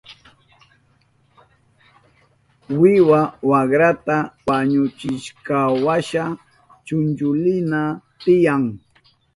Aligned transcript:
Wiwa 2.79 3.21
wakrata 3.49 4.15
wañuchishkanwasha 4.47 6.23
chunchulinan 6.87 7.91
tiyan. 8.23 8.63